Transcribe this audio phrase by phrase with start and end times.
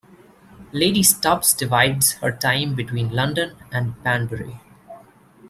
[0.71, 4.59] Lady Stubbs divides her time between London and Banbury.